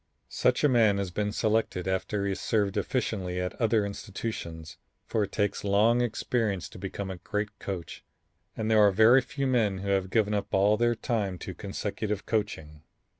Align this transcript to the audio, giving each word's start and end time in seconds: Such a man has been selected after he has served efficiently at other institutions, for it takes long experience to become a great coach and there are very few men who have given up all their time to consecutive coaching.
Such 0.29 0.63
a 0.63 0.67
man 0.67 0.97
has 0.97 1.11
been 1.11 1.31
selected 1.31 1.87
after 1.87 2.23
he 2.25 2.31
has 2.31 2.39
served 2.39 2.75
efficiently 2.75 3.39
at 3.39 3.53
other 3.61 3.85
institutions, 3.85 4.77
for 5.05 5.21
it 5.25 5.31
takes 5.31 5.63
long 5.63 6.01
experience 6.01 6.67
to 6.69 6.79
become 6.79 7.11
a 7.11 7.17
great 7.17 7.59
coach 7.59 8.03
and 8.57 8.71
there 8.71 8.79
are 8.81 8.89
very 8.89 9.21
few 9.21 9.45
men 9.45 9.77
who 9.77 9.89
have 9.89 10.09
given 10.09 10.33
up 10.33 10.55
all 10.55 10.75
their 10.75 10.95
time 10.95 11.37
to 11.45 11.53
consecutive 11.53 12.25
coaching. 12.25 12.81